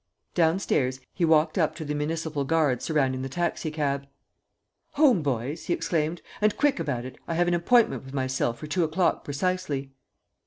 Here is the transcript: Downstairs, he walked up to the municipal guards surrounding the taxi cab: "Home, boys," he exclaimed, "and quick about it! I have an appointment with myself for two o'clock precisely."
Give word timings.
Downstairs, 0.33 0.99
he 1.13 1.23
walked 1.25 1.59
up 1.59 1.75
to 1.75 1.85
the 1.85 1.93
municipal 1.93 2.43
guards 2.43 2.83
surrounding 2.83 3.21
the 3.21 3.29
taxi 3.29 3.69
cab: 3.69 4.07
"Home, 4.93 5.21
boys," 5.21 5.65
he 5.65 5.73
exclaimed, 5.73 6.23
"and 6.41 6.57
quick 6.57 6.79
about 6.79 7.05
it! 7.05 7.19
I 7.27 7.35
have 7.35 7.47
an 7.47 7.53
appointment 7.53 8.03
with 8.03 8.13
myself 8.15 8.57
for 8.57 8.65
two 8.65 8.83
o'clock 8.83 9.23
precisely." 9.23 9.91